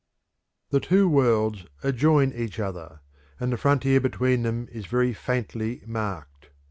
The 0.71 0.79
two 0.79 1.07
worlds 1.07 1.67
adjoin 1.83 2.33
each 2.33 2.59
other, 2.59 3.01
and 3.39 3.53
the 3.53 3.57
frontier 3.57 4.01
between 4.01 4.41
them 4.41 4.67
is 4.71 4.87
very 4.87 5.13
faintly 5.13 5.83
marked. 5.85 6.49